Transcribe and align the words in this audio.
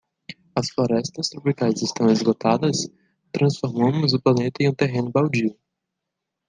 As 0.55 0.71
florestas 0.71 1.29
tropicais 1.29 1.83
estão 1.83 2.09
esgotadas? 2.09 2.87
transformamos 3.31 4.15
o 4.15 4.19
planeta 4.19 4.63
em 4.63 4.69
um 4.69 4.73
terreno 4.73 5.11
baldio. 5.11 5.55